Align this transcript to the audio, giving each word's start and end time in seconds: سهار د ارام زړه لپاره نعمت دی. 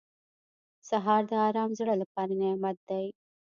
سهار 0.89 1.21
د 1.29 1.31
ارام 1.47 1.71
زړه 1.79 1.93
لپاره 2.01 2.33
نعمت 2.41 2.77
دی. 2.89 3.05